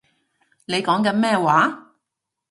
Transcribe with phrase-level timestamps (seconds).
[0.65, 1.93] 你講緊咩話